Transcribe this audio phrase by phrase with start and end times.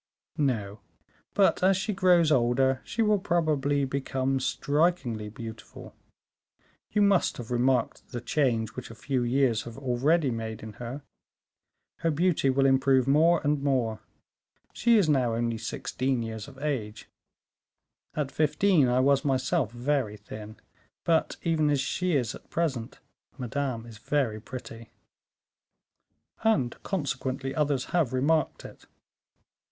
[0.39, 0.79] "No,
[1.35, 5.93] but as she grows older, she will probably become strikingly beautiful.
[6.89, 11.03] You must have remarked the change which a few years have already made in her.
[11.99, 13.99] Her beauty will improve more and more;
[14.73, 17.07] she is now only sixteen years of age.
[18.15, 20.55] At fifteen I was, myself, very thin;
[21.05, 22.97] but even as she is at present,
[23.37, 24.89] Madame is very pretty."
[26.43, 28.87] "And consequently others have remarked it."